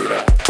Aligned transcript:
Sakura. 0.00 0.49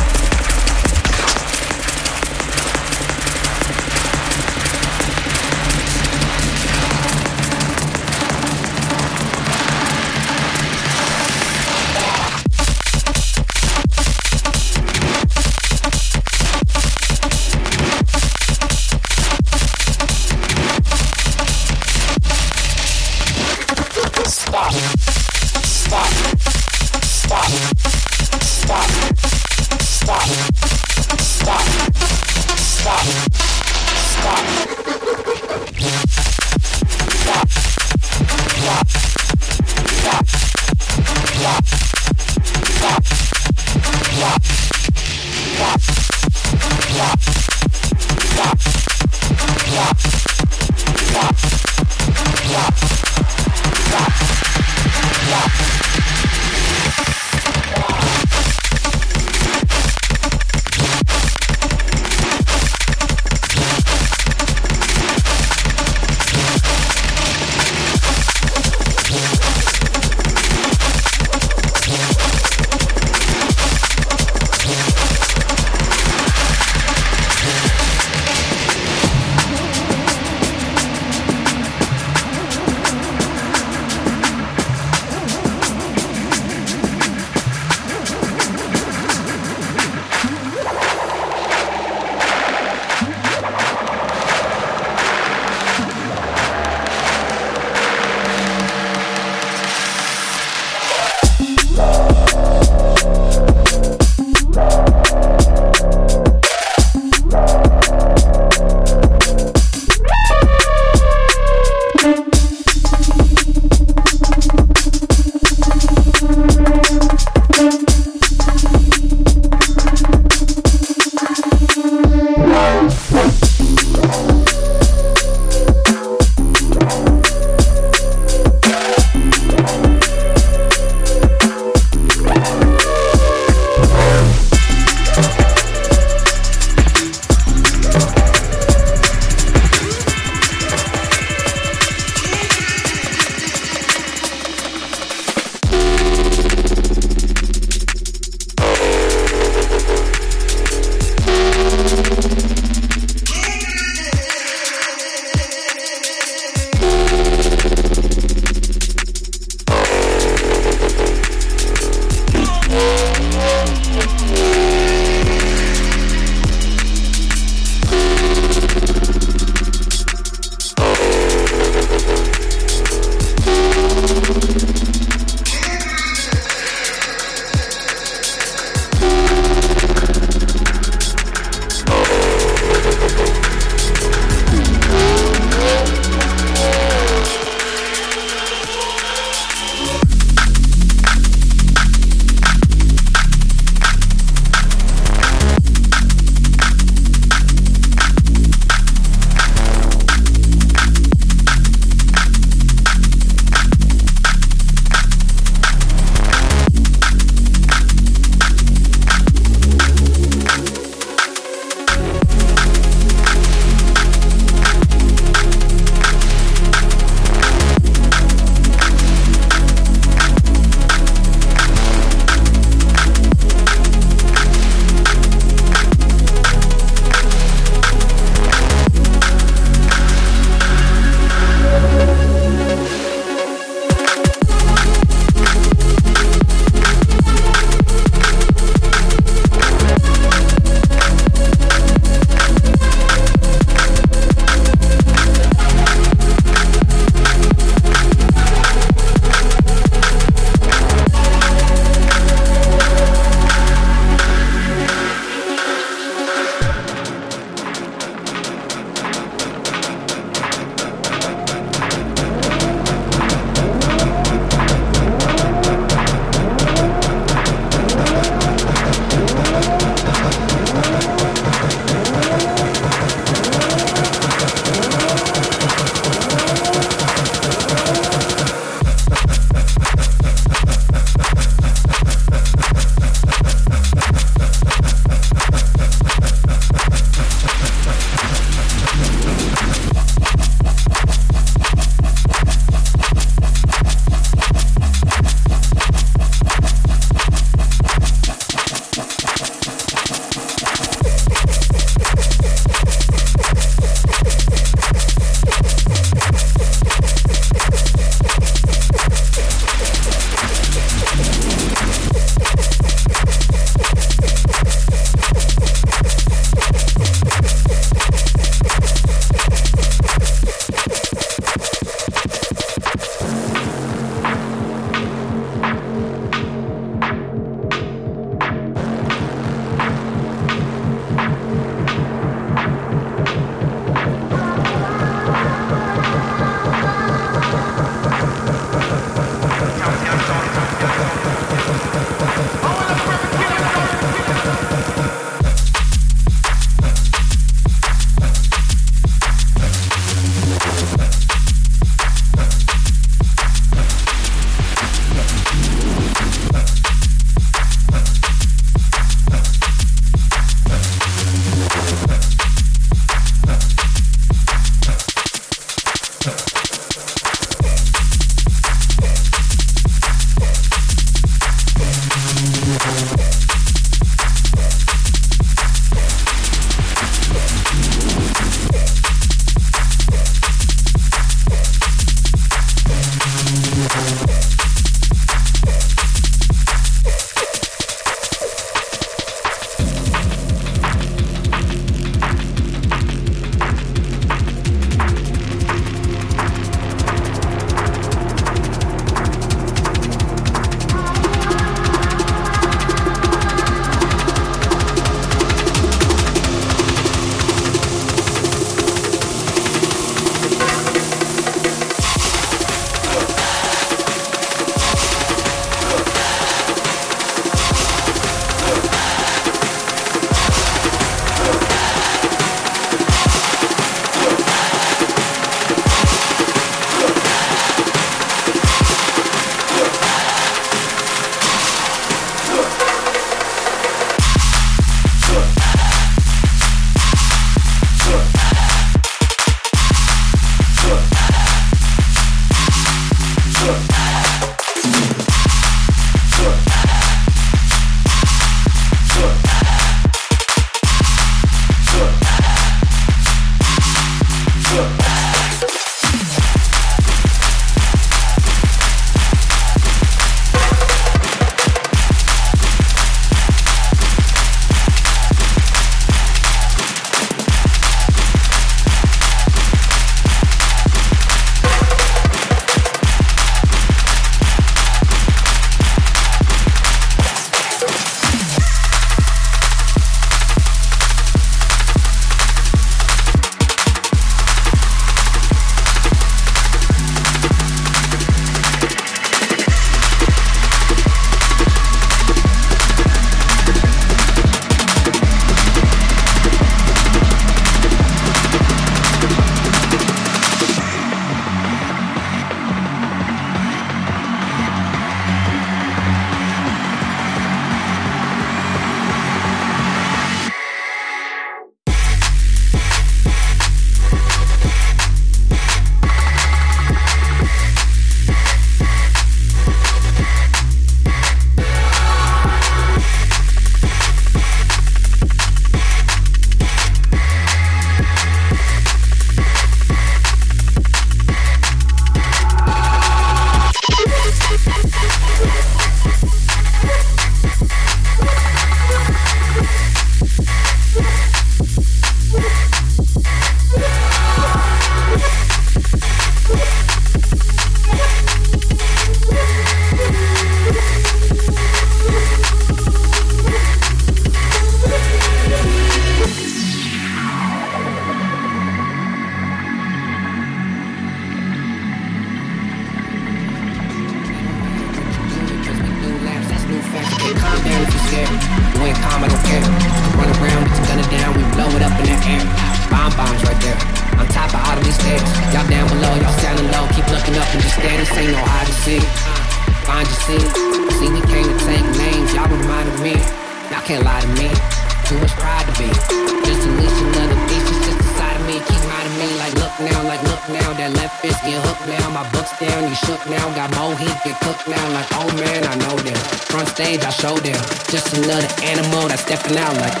out 599.57 599.75
like, 599.77 600.00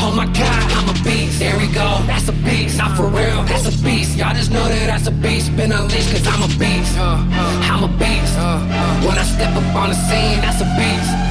Cause 0.00 0.08
I'm 0.08 0.18
a 0.18 0.26
beast. 0.26 0.46
Uh, 0.46 0.78
I'm 0.78 0.88
a 0.88 1.04
beast. 1.04 1.40
Here 1.42 1.56
we 1.58 1.66
go. 1.72 1.88
That's 2.06 2.28
a 2.28 2.32
beast. 2.32 2.78
Not 2.78 2.96
for 2.96 3.06
real. 3.06 3.42
That's 3.44 3.66
a 3.68 3.84
beast. 3.84 4.16
Y'all 4.16 4.34
just 4.34 4.50
know 4.50 4.66
that 4.68 4.86
that's 4.86 5.06
a 5.06 5.10
beast. 5.10 5.54
Been 5.56 5.72
unleashed 5.72 6.10
'cause 6.10 6.26
I'm 6.26 6.42
a 6.42 6.48
beast. 6.58 6.96
Uh, 6.98 7.02
uh. 7.02 7.70
I'm 7.72 7.84
a 7.84 7.88
beast 7.98 8.34
uh, 8.38 8.58
when 9.06 9.16
I 9.18 9.24
step 9.24 9.54
up 9.54 9.74
on 9.74 9.88
the 9.90 9.94
scene, 10.08 10.40
that's 10.40 10.60
a 10.60 10.68
beast. 10.78 11.29